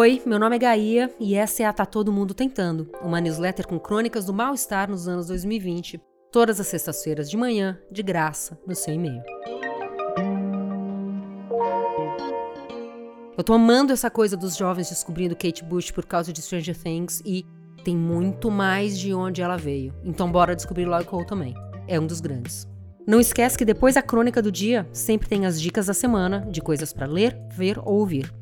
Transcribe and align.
Oi, 0.00 0.22
meu 0.24 0.38
nome 0.38 0.54
é 0.54 0.58
Gaia 0.60 1.12
e 1.18 1.34
essa 1.34 1.64
é 1.64 1.66
a 1.66 1.72
Tá 1.72 1.84
Todo 1.84 2.12
Mundo 2.12 2.32
Tentando, 2.32 2.88
uma 3.02 3.20
newsletter 3.20 3.66
com 3.66 3.80
crônicas 3.80 4.24
do 4.24 4.32
mal-estar 4.32 4.88
nos 4.88 5.08
anos 5.08 5.26
2020, 5.26 6.00
todas 6.30 6.60
as 6.60 6.68
sextas-feiras 6.68 7.28
de 7.28 7.36
manhã, 7.36 7.76
de 7.90 8.00
graça, 8.00 8.56
no 8.64 8.76
seu 8.76 8.94
e-mail. 8.94 9.20
Eu 13.36 13.42
tô 13.42 13.52
amando 13.52 13.92
essa 13.92 14.08
coisa 14.08 14.36
dos 14.36 14.56
jovens 14.56 14.88
descobrindo 14.88 15.34
Kate 15.34 15.64
Bush 15.64 15.90
por 15.90 16.06
causa 16.06 16.32
de 16.32 16.42
Stranger 16.42 16.78
Things 16.80 17.20
e 17.26 17.44
tem 17.82 17.96
muito 17.96 18.52
mais 18.52 18.96
de 18.96 19.12
onde 19.12 19.42
ela 19.42 19.56
veio. 19.56 19.92
Então 20.04 20.30
bora 20.30 20.54
descobrir 20.54 20.84
Lloyd 20.84 21.06
Cole 21.06 21.26
também. 21.26 21.54
É 21.88 21.98
um 21.98 22.06
dos 22.06 22.20
grandes. 22.20 22.68
Não 23.04 23.18
esquece 23.18 23.58
que 23.58 23.64
depois 23.64 23.96
da 23.96 24.02
crônica 24.02 24.40
do 24.40 24.52
dia, 24.52 24.88
sempre 24.92 25.28
tem 25.28 25.44
as 25.44 25.60
dicas 25.60 25.86
da 25.86 25.94
semana 25.94 26.46
de 26.48 26.60
coisas 26.60 26.92
para 26.92 27.06
ler, 27.06 27.36
ver 27.50 27.80
ou 27.80 27.98
ouvir. 27.98 28.37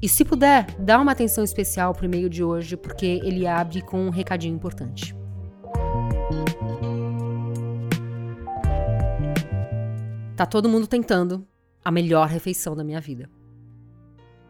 E 0.00 0.08
se 0.08 0.24
puder, 0.24 0.64
dá 0.78 1.00
uma 1.00 1.10
atenção 1.10 1.42
especial 1.42 1.92
pro 1.92 2.04
e-mail 2.04 2.28
de 2.28 2.44
hoje, 2.44 2.76
porque 2.76 3.20
ele 3.24 3.48
abre 3.48 3.82
com 3.82 4.00
um 4.06 4.10
recadinho 4.10 4.54
importante. 4.54 5.12
Tá 10.36 10.46
todo 10.46 10.68
mundo 10.68 10.86
tentando 10.86 11.44
a 11.84 11.90
melhor 11.90 12.28
refeição 12.28 12.76
da 12.76 12.84
minha 12.84 13.00
vida. 13.00 13.28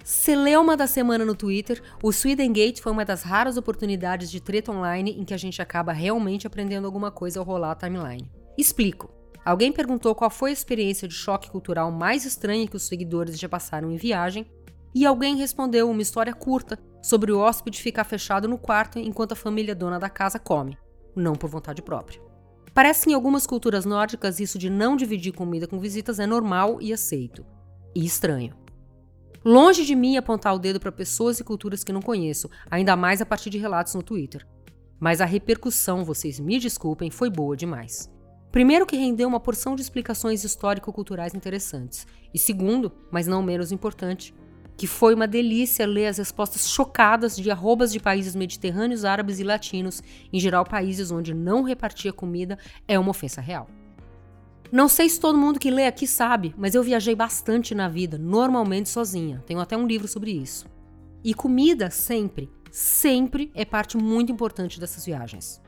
Celeuma 0.04 0.76
da 0.76 0.86
semana 0.86 1.24
no 1.24 1.34
Twitter, 1.34 1.82
o 2.02 2.12
Sweden 2.12 2.52
Gate 2.52 2.80
foi 2.80 2.92
uma 2.92 3.04
das 3.04 3.22
raras 3.22 3.56
oportunidades 3.56 4.30
de 4.30 4.40
treta 4.40 4.70
online 4.70 5.18
em 5.18 5.24
que 5.24 5.32
a 5.32 5.38
gente 5.38 5.62
acaba 5.62 5.92
realmente 5.92 6.46
aprendendo 6.46 6.84
alguma 6.84 7.10
coisa 7.10 7.40
ao 7.40 7.44
rolar 7.44 7.72
a 7.72 7.74
timeline. 7.74 8.30
Explico. 8.56 9.10
Alguém 9.46 9.72
perguntou 9.72 10.14
qual 10.14 10.28
foi 10.28 10.50
a 10.50 10.52
experiência 10.52 11.08
de 11.08 11.14
choque 11.14 11.50
cultural 11.50 11.90
mais 11.90 12.26
estranha 12.26 12.68
que 12.68 12.76
os 12.76 12.82
seguidores 12.82 13.38
já 13.38 13.48
passaram 13.48 13.90
em 13.90 13.96
viagem 13.96 14.46
e 14.94 15.04
alguém 15.06 15.36
respondeu 15.36 15.90
uma 15.90 16.02
história 16.02 16.32
curta 16.32 16.78
sobre 17.02 17.32
o 17.32 17.38
hóspede 17.38 17.80
ficar 17.80 18.04
fechado 18.04 18.48
no 18.48 18.58
quarto 18.58 18.98
enquanto 18.98 19.32
a 19.32 19.36
família 19.36 19.74
dona 19.74 19.98
da 19.98 20.08
casa 20.08 20.38
come, 20.38 20.76
não 21.14 21.34
por 21.34 21.48
vontade 21.48 21.82
própria. 21.82 22.20
Parece 22.74 23.04
que 23.04 23.10
em 23.10 23.14
algumas 23.14 23.46
culturas 23.46 23.84
nórdicas 23.84 24.40
isso 24.40 24.58
de 24.58 24.70
não 24.70 24.96
dividir 24.96 25.32
comida 25.32 25.66
com 25.66 25.78
visitas 25.78 26.18
é 26.18 26.26
normal 26.26 26.80
e 26.80 26.92
aceito. 26.92 27.44
E 27.94 28.04
estranho. 28.04 28.54
Longe 29.44 29.84
de 29.84 29.94
mim 29.94 30.16
apontar 30.16 30.54
o 30.54 30.58
dedo 30.58 30.78
para 30.78 30.92
pessoas 30.92 31.40
e 31.40 31.44
culturas 31.44 31.82
que 31.82 31.92
não 31.92 32.02
conheço, 32.02 32.50
ainda 32.70 32.96
mais 32.96 33.20
a 33.20 33.26
partir 33.26 33.50
de 33.50 33.58
relatos 33.58 33.94
no 33.94 34.02
Twitter. 34.02 34.46
Mas 35.00 35.20
a 35.20 35.24
repercussão, 35.24 36.04
vocês 36.04 36.38
me 36.40 36.58
desculpem, 36.58 37.10
foi 37.10 37.30
boa 37.30 37.56
demais. 37.56 38.12
Primeiro, 38.50 38.86
que 38.86 38.96
rendeu 38.96 39.28
uma 39.28 39.40
porção 39.40 39.76
de 39.76 39.82
explicações 39.82 40.42
histórico-culturais 40.42 41.34
interessantes. 41.34 42.06
E 42.34 42.38
segundo, 42.38 42.92
mas 43.10 43.26
não 43.26 43.42
menos 43.42 43.70
importante, 43.70 44.34
que 44.78 44.86
foi 44.86 45.12
uma 45.12 45.26
delícia 45.26 45.84
ler 45.84 46.06
as 46.06 46.18
respostas 46.18 46.70
chocadas 46.70 47.36
de 47.36 47.50
arrobas 47.50 47.90
de 47.90 47.98
países 47.98 48.36
mediterrâneos, 48.36 49.04
árabes 49.04 49.40
e 49.40 49.44
latinos, 49.44 50.00
em 50.32 50.38
geral 50.38 50.64
países 50.64 51.10
onde 51.10 51.34
não 51.34 51.64
repartia 51.64 52.12
comida, 52.12 52.56
é 52.86 52.96
uma 52.96 53.10
ofensa 53.10 53.40
real. 53.40 53.68
Não 54.70 54.88
sei 54.88 55.08
se 55.08 55.18
todo 55.18 55.36
mundo 55.36 55.58
que 55.58 55.68
lê 55.68 55.86
aqui 55.86 56.06
sabe, 56.06 56.54
mas 56.56 56.76
eu 56.76 56.82
viajei 56.84 57.16
bastante 57.16 57.74
na 57.74 57.88
vida, 57.88 58.16
normalmente 58.16 58.88
sozinha. 58.88 59.42
Tenho 59.44 59.58
até 59.58 59.76
um 59.76 59.86
livro 59.86 60.06
sobre 60.06 60.30
isso. 60.30 60.66
E 61.24 61.34
comida 61.34 61.90
sempre, 61.90 62.48
sempre 62.70 63.50
é 63.56 63.64
parte 63.64 63.96
muito 63.96 64.30
importante 64.30 64.78
dessas 64.78 65.04
viagens. 65.04 65.60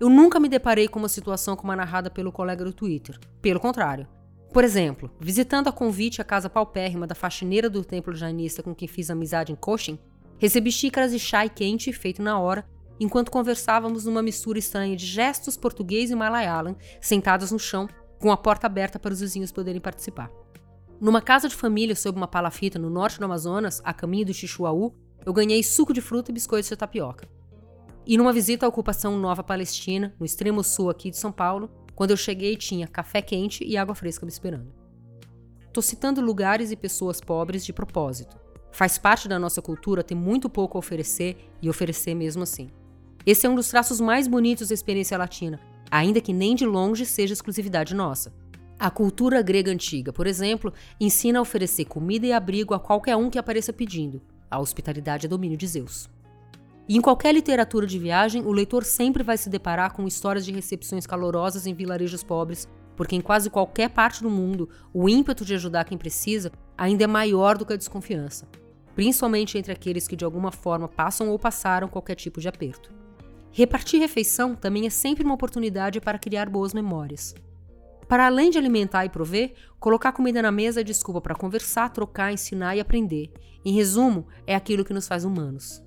Eu 0.00 0.08
nunca 0.08 0.40
me 0.40 0.48
deparei 0.48 0.88
com 0.88 0.98
uma 0.98 1.08
situação 1.08 1.54
como 1.54 1.70
a 1.70 1.76
narrada 1.76 2.10
pelo 2.10 2.32
colega 2.32 2.64
do 2.64 2.72
Twitter. 2.72 3.16
Pelo 3.40 3.60
contrário, 3.60 4.08
por 4.52 4.64
exemplo, 4.64 5.10
visitando 5.20 5.68
a 5.68 5.72
convite 5.72 6.20
a 6.20 6.24
casa 6.24 6.48
paupérrima 6.48 7.06
da 7.06 7.14
faxineira 7.14 7.68
do 7.68 7.84
templo 7.84 8.14
jainista 8.14 8.62
com 8.62 8.74
quem 8.74 8.88
fiz 8.88 9.10
amizade 9.10 9.52
em 9.52 9.56
Cochin, 9.56 9.98
recebi 10.38 10.72
xícaras 10.72 11.12
de 11.12 11.18
chá 11.18 11.46
quente 11.48 11.92
feito 11.92 12.22
na 12.22 12.38
hora, 12.38 12.66
enquanto 12.98 13.30
conversávamos 13.30 14.06
numa 14.06 14.22
mistura 14.22 14.58
estranha 14.58 14.96
de 14.96 15.04
gestos 15.04 15.56
português 15.56 16.10
e 16.10 16.14
malayalam, 16.14 16.76
sentadas 17.00 17.52
no 17.52 17.58
chão, 17.58 17.88
com 18.18 18.30
a 18.30 18.36
porta 18.36 18.66
aberta 18.66 18.98
para 18.98 19.12
os 19.12 19.20
vizinhos 19.20 19.52
poderem 19.52 19.80
participar. 19.80 20.30
Numa 20.98 21.20
casa 21.20 21.48
de 21.48 21.54
família 21.54 21.94
sob 21.94 22.16
uma 22.16 22.26
palafita 22.26 22.78
no 22.78 22.88
norte 22.88 23.18
do 23.18 23.24
Amazonas, 23.26 23.82
a 23.84 23.92
caminho 23.92 24.26
do 24.26 24.32
Xixuaú, 24.32 24.94
eu 25.26 25.32
ganhei 25.32 25.62
suco 25.62 25.92
de 25.92 26.00
fruta 26.00 26.30
e 26.30 26.34
biscoitos 26.34 26.70
de 26.70 26.76
tapioca. 26.76 27.28
E 28.06 28.16
numa 28.16 28.32
visita 28.32 28.64
à 28.64 28.68
ocupação 28.68 29.18
Nova 29.18 29.42
Palestina, 29.42 30.14
no 30.18 30.24
extremo 30.24 30.62
sul 30.64 30.88
aqui 30.88 31.10
de 31.10 31.18
São 31.18 31.32
Paulo, 31.32 31.68
quando 31.96 32.10
eu 32.10 32.16
cheguei, 32.16 32.56
tinha 32.56 32.86
café 32.86 33.22
quente 33.22 33.64
e 33.64 33.74
água 33.74 33.94
fresca 33.94 34.26
me 34.26 34.30
esperando. 34.30 34.70
Tô 35.72 35.80
citando 35.80 36.20
lugares 36.20 36.70
e 36.70 36.76
pessoas 36.76 37.22
pobres 37.22 37.64
de 37.64 37.72
propósito. 37.72 38.38
Faz 38.70 38.98
parte 38.98 39.26
da 39.26 39.38
nossa 39.38 39.62
cultura 39.62 40.04
ter 40.04 40.14
muito 40.14 40.50
pouco 40.50 40.76
a 40.76 40.78
oferecer 40.78 41.38
e 41.62 41.70
oferecer 41.70 42.14
mesmo 42.14 42.42
assim. 42.42 42.68
Esse 43.24 43.46
é 43.46 43.50
um 43.50 43.54
dos 43.54 43.70
traços 43.70 43.98
mais 43.98 44.28
bonitos 44.28 44.68
da 44.68 44.74
experiência 44.74 45.16
latina, 45.16 45.58
ainda 45.90 46.20
que 46.20 46.34
nem 46.34 46.54
de 46.54 46.66
longe 46.66 47.06
seja 47.06 47.32
exclusividade 47.32 47.94
nossa. 47.94 48.30
A 48.78 48.90
cultura 48.90 49.40
grega 49.40 49.72
antiga, 49.72 50.12
por 50.12 50.26
exemplo, 50.26 50.74
ensina 51.00 51.38
a 51.38 51.42
oferecer 51.42 51.86
comida 51.86 52.26
e 52.26 52.32
abrigo 52.32 52.74
a 52.74 52.78
qualquer 52.78 53.16
um 53.16 53.30
que 53.30 53.38
apareça 53.38 53.72
pedindo. 53.72 54.20
A 54.50 54.60
hospitalidade 54.60 55.24
é 55.24 55.28
domínio 55.30 55.56
de 55.56 55.66
Zeus. 55.66 56.10
E 56.88 56.96
em 56.96 57.00
qualquer 57.00 57.34
literatura 57.34 57.86
de 57.86 57.98
viagem, 57.98 58.42
o 58.44 58.52
leitor 58.52 58.84
sempre 58.84 59.24
vai 59.24 59.36
se 59.36 59.50
deparar 59.50 59.92
com 59.92 60.06
histórias 60.06 60.44
de 60.44 60.52
recepções 60.52 61.06
calorosas 61.06 61.66
em 61.66 61.74
vilarejos 61.74 62.22
pobres, 62.22 62.68
porque 62.96 63.16
em 63.16 63.20
quase 63.20 63.50
qualquer 63.50 63.90
parte 63.90 64.22
do 64.22 64.30
mundo, 64.30 64.68
o 64.94 65.08
ímpeto 65.08 65.44
de 65.44 65.54
ajudar 65.54 65.84
quem 65.84 65.98
precisa 65.98 66.52
ainda 66.78 67.04
é 67.04 67.06
maior 67.06 67.58
do 67.58 67.66
que 67.66 67.72
a 67.72 67.76
desconfiança, 67.76 68.48
principalmente 68.94 69.58
entre 69.58 69.72
aqueles 69.72 70.06
que 70.06 70.16
de 70.16 70.24
alguma 70.24 70.52
forma 70.52 70.86
passam 70.86 71.28
ou 71.28 71.38
passaram 71.38 71.88
qualquer 71.88 72.14
tipo 72.14 72.40
de 72.40 72.48
aperto. 72.48 72.94
Repartir 73.50 73.98
refeição 73.98 74.54
também 74.54 74.86
é 74.86 74.90
sempre 74.90 75.24
uma 75.24 75.34
oportunidade 75.34 76.00
para 76.00 76.18
criar 76.18 76.48
boas 76.48 76.72
memórias. 76.72 77.34
Para 78.06 78.26
além 78.26 78.50
de 78.50 78.58
alimentar 78.58 79.04
e 79.04 79.08
prover, 79.08 79.54
colocar 79.80 80.12
comida 80.12 80.40
na 80.40 80.52
mesa 80.52 80.80
é 80.80 80.84
desculpa 80.84 81.20
para 81.20 81.34
conversar, 81.34 81.90
trocar, 81.90 82.32
ensinar 82.32 82.76
e 82.76 82.80
aprender. 82.80 83.32
Em 83.64 83.72
resumo, 83.72 84.28
é 84.46 84.54
aquilo 84.54 84.84
que 84.84 84.94
nos 84.94 85.08
faz 85.08 85.24
humanos. 85.24 85.85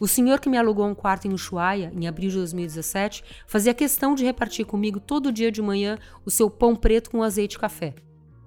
O 0.00 0.08
senhor 0.08 0.40
que 0.40 0.48
me 0.48 0.58
alugou 0.58 0.86
um 0.86 0.94
quarto 0.94 1.28
em 1.28 1.32
Ushuaia, 1.32 1.92
em 1.94 2.08
abril 2.08 2.28
de 2.28 2.36
2017, 2.36 3.22
fazia 3.46 3.72
questão 3.72 4.14
de 4.14 4.24
repartir 4.24 4.66
comigo 4.66 4.98
todo 4.98 5.30
dia 5.30 5.52
de 5.52 5.62
manhã 5.62 5.96
o 6.24 6.30
seu 6.30 6.50
pão 6.50 6.74
preto 6.74 7.10
com 7.10 7.22
azeite 7.22 7.56
e 7.56 7.60
café. 7.60 7.94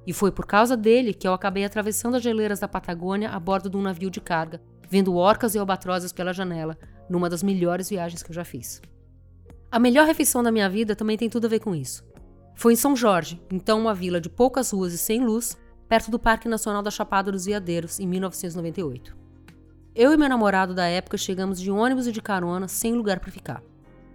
E 0.05 0.11
foi 0.11 0.31
por 0.31 0.45
causa 0.45 0.75
dele 0.75 1.13
que 1.13 1.27
eu 1.27 1.33
acabei 1.33 1.63
atravessando 1.63 2.15
as 2.15 2.23
geleiras 2.23 2.59
da 2.59 2.67
Patagônia 2.67 3.29
a 3.29 3.39
bordo 3.39 3.69
de 3.69 3.77
um 3.77 3.81
navio 3.81 4.09
de 4.09 4.19
carga, 4.19 4.61
vendo 4.89 5.15
orcas 5.15 5.55
e 5.55 5.59
albatrozes 5.59 6.11
pela 6.11 6.33
janela, 6.33 6.77
numa 7.09 7.29
das 7.29 7.43
melhores 7.43 7.89
viagens 7.89 8.21
que 8.21 8.31
eu 8.31 8.35
já 8.35 8.43
fiz. 8.43 8.81
A 9.71 9.79
melhor 9.79 10.05
refeição 10.05 10.43
da 10.43 10.51
minha 10.51 10.69
vida 10.69 10.95
também 10.95 11.17
tem 11.17 11.29
tudo 11.29 11.45
a 11.45 11.49
ver 11.49 11.59
com 11.59 11.73
isso. 11.75 12.05
Foi 12.55 12.73
em 12.73 12.77
São 12.77 12.95
Jorge, 12.95 13.41
então 13.51 13.79
uma 13.79 13.93
vila 13.93 14.19
de 14.19 14.29
poucas 14.29 14.71
ruas 14.71 14.93
e 14.93 14.97
sem 14.97 15.23
luz, 15.23 15.57
perto 15.87 16.09
do 16.09 16.19
Parque 16.19 16.49
Nacional 16.49 16.81
da 16.81 16.91
Chapada 16.91 17.31
dos 17.31 17.45
Veadeiros, 17.45 17.99
em 17.99 18.07
1998. 18.07 19.26
Eu 19.99 20.13
e 20.13 20.17
meu 20.17 20.29
namorado 20.29 20.75
da 20.75 20.85
época 20.85 21.17
chegamos 21.17 21.59
de 21.59 21.71
ônibus 21.71 22.05
e 22.05 22.11
de 22.11 22.21
carona, 22.21 22.67
sem 22.67 22.93
lugar 22.93 23.19
para 23.19 23.31
ficar. 23.31 23.63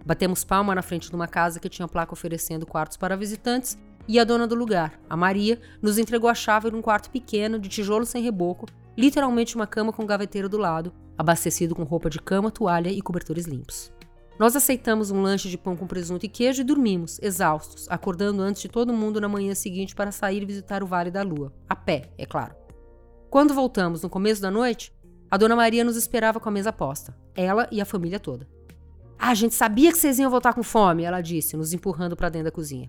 Batemos 0.05 0.45
palma 0.45 0.73
na 0.73 0.81
frente 0.81 1.09
de 1.09 1.15
uma 1.15 1.27
casa 1.27 1.59
que 1.59 1.67
tinha 1.67 1.89
placa 1.89 2.13
oferecendo 2.13 2.65
quartos 2.65 2.95
para 2.95 3.17
visitantes 3.17 3.77
e 4.07 4.17
a 4.17 4.23
dona 4.23 4.47
do 4.47 4.55
lugar, 4.55 4.97
a 5.09 5.17
Maria, 5.17 5.59
nos 5.81 5.97
entregou 5.97 6.29
a 6.29 6.33
chave 6.33 6.69
de 6.69 6.77
um 6.77 6.81
quarto 6.81 7.09
pequeno, 7.09 7.59
de 7.59 7.67
tijolo 7.67 8.05
sem 8.05 8.23
reboco, 8.23 8.65
literalmente 8.95 9.57
uma 9.57 9.67
cama 9.67 9.91
com 9.91 10.05
gaveteiro 10.05 10.47
do 10.47 10.57
lado, 10.57 10.93
abastecido 11.17 11.75
com 11.75 11.83
roupa 11.83 12.09
de 12.09 12.21
cama, 12.21 12.49
toalha 12.49 12.89
e 12.89 13.01
cobertores 13.01 13.45
limpos. 13.45 13.91
Nós 14.39 14.55
aceitamos 14.55 15.11
um 15.11 15.21
lanche 15.21 15.49
de 15.49 15.57
pão 15.57 15.75
com 15.75 15.85
presunto 15.85 16.25
e 16.25 16.29
queijo 16.29 16.61
e 16.61 16.63
dormimos, 16.63 17.19
exaustos, 17.21 17.87
acordando 17.89 18.41
antes 18.41 18.61
de 18.61 18.69
todo 18.69 18.93
mundo 18.93 19.19
na 19.19 19.27
manhã 19.27 19.53
seguinte 19.53 19.93
para 19.93 20.13
sair 20.13 20.45
visitar 20.45 20.81
o 20.81 20.87
Vale 20.87 21.11
da 21.11 21.23
Lua. 21.23 21.51
A 21.67 21.75
pé, 21.75 22.09
é 22.17 22.25
claro. 22.25 22.55
Quando 23.29 23.53
voltamos 23.53 24.01
no 24.01 24.09
começo 24.09 24.41
da 24.41 24.51
noite, 24.51 24.92
a 25.33 25.37
dona 25.37 25.55
Maria 25.55 25.83
nos 25.83 25.97
esperava 25.97 26.39
com 26.39 26.47
a 26.47 26.51
mesa 26.51 26.71
posta, 26.71 27.17
ela 27.33 27.67
e 27.71 27.81
a 27.81 27.85
família 27.85 28.19
toda. 28.19 28.47
Ah, 29.17 29.29
a 29.29 29.33
gente 29.33 29.55
sabia 29.55 29.91
que 29.91 29.97
vocês 29.97 30.19
iam 30.19 30.29
voltar 30.29 30.53
com 30.53 30.61
fome, 30.61 31.05
ela 31.05 31.21
disse, 31.21 31.57
nos 31.57 31.73
empurrando 31.73 32.15
para 32.15 32.29
dentro 32.29 32.45
da 32.45 32.51
cozinha. 32.51 32.87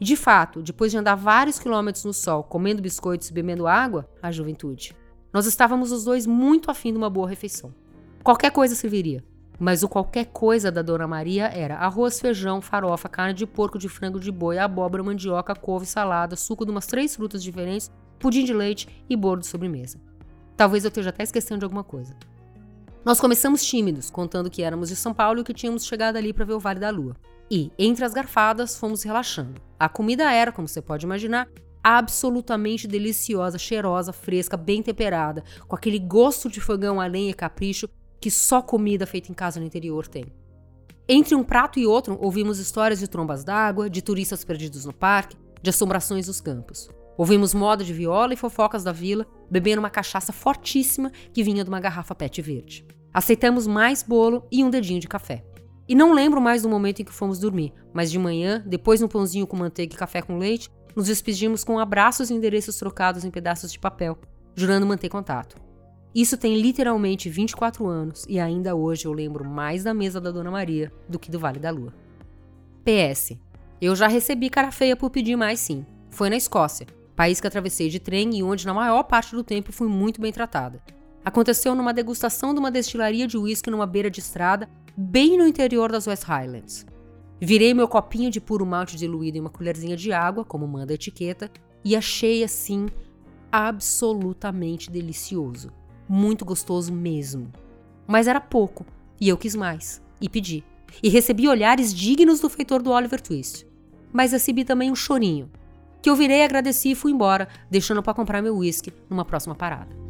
E 0.00 0.04
de 0.04 0.14
fato, 0.14 0.62
depois 0.62 0.92
de 0.92 0.98
andar 0.98 1.16
vários 1.16 1.58
quilômetros 1.58 2.04
no 2.04 2.12
sol, 2.12 2.44
comendo 2.44 2.80
biscoitos 2.80 3.30
e 3.30 3.32
bebendo 3.32 3.66
água, 3.66 4.08
a 4.22 4.30
juventude, 4.30 4.94
nós 5.32 5.44
estávamos 5.44 5.90
os 5.90 6.04
dois 6.04 6.24
muito 6.24 6.70
afim 6.70 6.92
de 6.92 6.98
uma 6.98 7.10
boa 7.10 7.28
refeição. 7.28 7.74
Qualquer 8.22 8.52
coisa 8.52 8.76
serviria, 8.76 9.24
mas 9.58 9.82
o 9.82 9.88
qualquer 9.88 10.26
coisa 10.26 10.70
da 10.70 10.82
Dona 10.82 11.08
Maria 11.08 11.46
era 11.46 11.78
arroz, 11.78 12.20
feijão, 12.20 12.62
farofa, 12.62 13.08
carne 13.08 13.34
de 13.34 13.44
porco, 13.44 13.76
de 13.76 13.88
frango, 13.88 14.20
de 14.20 14.30
boi, 14.30 14.56
abóbora, 14.56 15.02
mandioca, 15.02 15.52
couve, 15.52 15.84
salada, 15.84 16.36
suco 16.36 16.64
de 16.64 16.70
umas 16.70 16.86
três 16.86 17.16
frutas 17.16 17.42
diferentes, 17.42 17.90
pudim 18.20 18.44
de 18.44 18.54
leite 18.54 18.86
e 19.10 19.16
bolo 19.16 19.40
de 19.40 19.48
sobremesa. 19.48 19.98
Talvez 20.56 20.84
eu 20.84 20.88
esteja 20.88 21.10
até 21.10 21.22
esquecendo 21.22 21.60
de 21.60 21.64
alguma 21.64 21.84
coisa. 21.84 22.14
Nós 23.04 23.20
começamos 23.20 23.64
tímidos, 23.64 24.10
contando 24.10 24.50
que 24.50 24.62
éramos 24.62 24.88
de 24.88 24.96
São 24.96 25.12
Paulo 25.12 25.40
e 25.40 25.44
que 25.44 25.52
tínhamos 25.52 25.84
chegado 25.84 26.16
ali 26.16 26.32
para 26.32 26.44
ver 26.44 26.52
o 26.52 26.60
Vale 26.60 26.78
da 26.78 26.90
Lua. 26.90 27.16
E, 27.50 27.72
entre 27.78 28.04
as 28.04 28.14
garfadas, 28.14 28.76
fomos 28.76 29.02
relaxando. 29.02 29.60
A 29.78 29.88
comida 29.88 30.32
era, 30.32 30.52
como 30.52 30.68
você 30.68 30.80
pode 30.80 31.04
imaginar, 31.04 31.48
absolutamente 31.82 32.86
deliciosa, 32.86 33.58
cheirosa, 33.58 34.12
fresca, 34.12 34.56
bem 34.56 34.82
temperada, 34.82 35.42
com 35.66 35.74
aquele 35.74 35.98
gosto 35.98 36.48
de 36.48 36.60
fogão 36.60 37.00
a 37.00 37.06
lenha 37.06 37.30
e 37.30 37.34
capricho 37.34 37.88
que 38.20 38.30
só 38.30 38.62
comida 38.62 39.04
feita 39.04 39.32
em 39.32 39.34
casa 39.34 39.58
no 39.58 39.66
interior 39.66 40.06
tem. 40.06 40.26
Entre 41.08 41.34
um 41.34 41.42
prato 41.42 41.80
e 41.80 41.86
outro, 41.86 42.16
ouvimos 42.20 42.60
histórias 42.60 43.00
de 43.00 43.08
trombas 43.08 43.42
d'água, 43.42 43.90
de 43.90 44.00
turistas 44.00 44.44
perdidos 44.44 44.84
no 44.84 44.92
parque, 44.92 45.36
de 45.60 45.70
assombrações 45.70 46.26
dos 46.26 46.40
campos. 46.40 46.88
Ouvimos 47.16 47.52
moda 47.52 47.84
de 47.84 47.92
viola 47.92 48.32
e 48.32 48.36
fofocas 48.36 48.82
da 48.82 48.92
vila, 48.92 49.26
bebendo 49.50 49.80
uma 49.80 49.90
cachaça 49.90 50.32
fortíssima 50.32 51.10
que 51.32 51.42
vinha 51.42 51.62
de 51.62 51.70
uma 51.70 51.80
garrafa 51.80 52.14
pet 52.14 52.40
verde. 52.40 52.86
Aceitamos 53.12 53.66
mais 53.66 54.02
bolo 54.02 54.46
e 54.50 54.64
um 54.64 54.70
dedinho 54.70 55.00
de 55.00 55.08
café. 55.08 55.44
E 55.88 55.94
não 55.94 56.14
lembro 56.14 56.40
mais 56.40 56.62
do 56.62 56.68
momento 56.68 57.02
em 57.02 57.04
que 57.04 57.12
fomos 57.12 57.38
dormir, 57.38 57.72
mas 57.92 58.10
de 58.10 58.18
manhã, 58.18 58.64
depois 58.66 59.00
de 59.00 59.04
um 59.04 59.08
pãozinho 59.08 59.46
com 59.46 59.56
manteiga 59.56 59.94
e 59.94 59.98
café 59.98 60.22
com 60.22 60.38
leite, 60.38 60.70
nos 60.96 61.06
despedimos 61.06 61.64
com 61.64 61.78
abraços 61.78 62.30
e 62.30 62.34
endereços 62.34 62.76
trocados 62.76 63.24
em 63.24 63.30
pedaços 63.30 63.72
de 63.72 63.78
papel, 63.78 64.16
jurando 64.54 64.86
manter 64.86 65.08
contato. 65.08 65.56
Isso 66.14 66.36
tem 66.36 66.60
literalmente 66.60 67.28
24 67.28 67.86
anos 67.86 68.24
e 68.28 68.38
ainda 68.38 68.74
hoje 68.74 69.06
eu 69.06 69.12
lembro 69.12 69.48
mais 69.48 69.84
da 69.84 69.94
mesa 69.94 70.20
da 70.20 70.30
Dona 70.30 70.50
Maria 70.50 70.92
do 71.08 71.18
que 71.18 71.30
do 71.30 71.38
Vale 71.38 71.58
da 71.58 71.70
Lua. 71.70 71.92
PS. 72.84 73.32
Eu 73.80 73.96
já 73.96 74.06
recebi 74.06 74.50
cara 74.50 74.70
feia 74.70 74.94
por 74.94 75.10
pedir 75.10 75.36
mais 75.36 75.58
sim. 75.58 75.86
Foi 76.10 76.28
na 76.28 76.36
Escócia, 76.36 76.86
país 77.22 77.40
que 77.40 77.46
atravessei 77.46 77.88
de 77.88 78.00
trem 78.00 78.36
e 78.36 78.42
onde 78.42 78.66
na 78.66 78.74
maior 78.74 79.04
parte 79.04 79.36
do 79.36 79.44
tempo 79.44 79.70
fui 79.70 79.86
muito 79.86 80.20
bem 80.20 80.32
tratada. 80.32 80.82
Aconteceu 81.24 81.72
numa 81.72 81.94
degustação 81.94 82.52
de 82.52 82.58
uma 82.58 82.68
destilaria 82.68 83.28
de 83.28 83.38
uísque 83.38 83.70
numa 83.70 83.86
beira 83.86 84.10
de 84.10 84.18
estrada, 84.18 84.68
bem 84.96 85.38
no 85.38 85.46
interior 85.46 85.92
das 85.92 86.08
West 86.08 86.24
Highlands. 86.24 86.84
Virei 87.40 87.74
meu 87.74 87.86
copinho 87.86 88.28
de 88.28 88.40
puro 88.40 88.66
malte 88.66 88.96
diluído 88.96 89.38
em 89.38 89.40
uma 89.40 89.50
colherzinha 89.50 89.96
de 89.96 90.12
água, 90.12 90.44
como 90.44 90.66
manda 90.66 90.92
a 90.92 90.96
etiqueta, 90.96 91.48
e 91.84 91.94
achei 91.94 92.42
assim 92.42 92.88
absolutamente 93.52 94.90
delicioso. 94.90 95.70
Muito 96.08 96.44
gostoso 96.44 96.92
mesmo. 96.92 97.52
Mas 98.04 98.26
era 98.26 98.40
pouco, 98.40 98.84
e 99.20 99.28
eu 99.28 99.38
quis 99.38 99.54
mais, 99.54 100.02
e 100.20 100.28
pedi. 100.28 100.64
E 101.00 101.08
recebi 101.08 101.46
olhares 101.46 101.94
dignos 101.94 102.40
do 102.40 102.48
feitor 102.48 102.82
do 102.82 102.90
Oliver 102.90 103.20
Twist. 103.20 103.64
Mas 104.12 104.32
recebi 104.32 104.64
também 104.64 104.90
um 104.90 104.96
chorinho, 104.96 105.48
que 106.02 106.10
eu 106.10 106.16
virei, 106.16 106.42
agradeci 106.42 106.90
e 106.90 106.94
fui 106.94 107.12
embora, 107.12 107.48
deixando 107.70 108.02
para 108.02 108.12
comprar 108.12 108.42
meu 108.42 108.56
whisky 108.56 108.92
numa 109.08 109.24
próxima 109.24 109.54
parada. 109.54 110.02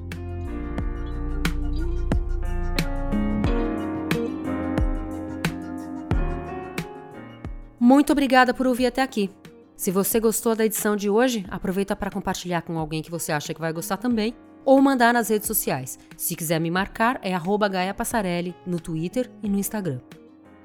Muito 7.78 8.12
obrigada 8.12 8.54
por 8.54 8.66
ouvir 8.66 8.86
até 8.86 9.02
aqui. 9.02 9.28
Se 9.76 9.90
você 9.90 10.18
gostou 10.18 10.54
da 10.54 10.64
edição 10.64 10.96
de 10.96 11.10
hoje, 11.10 11.44
aproveita 11.50 11.94
para 11.94 12.10
compartilhar 12.10 12.62
com 12.62 12.78
alguém 12.78 13.02
que 13.02 13.10
você 13.10 13.32
acha 13.32 13.52
que 13.52 13.60
vai 13.60 13.72
gostar 13.72 13.96
também 13.96 14.34
ou 14.64 14.80
mandar 14.80 15.12
nas 15.12 15.28
redes 15.28 15.48
sociais. 15.48 15.98
Se 16.16 16.36
quiser 16.36 16.60
me 16.60 16.70
marcar, 16.70 17.18
é 17.22 17.36
Gaia 17.68 17.92
Passarelli 17.92 18.54
no 18.64 18.80
Twitter 18.80 19.30
e 19.42 19.48
no 19.48 19.58
Instagram. 19.58 19.98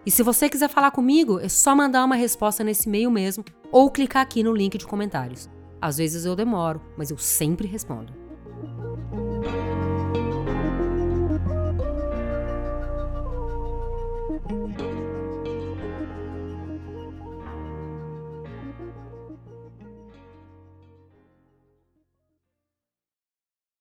E 0.08 0.10
se 0.10 0.24
você 0.24 0.48
quiser 0.48 0.70
falar 0.70 0.92
comigo, 0.92 1.38
é 1.38 1.50
só 1.50 1.76
mandar 1.76 2.06
uma 2.06 2.16
resposta 2.16 2.64
nesse 2.64 2.88
e-mail 2.88 3.12
mesmo 3.12 3.44
ou 3.70 3.92
clicar 3.92 4.22
aqui 4.24 4.42
no 4.42 4.54
link 4.54 4.78
de 4.78 4.88
comentários. 4.88 5.50
Às 5.82 5.98
vezes 5.98 6.24
eu 6.24 6.34
demoro, 6.34 6.82
mas 6.98 7.12
eu 7.12 7.18
sempre 7.18 7.68
respondo. 7.68 8.14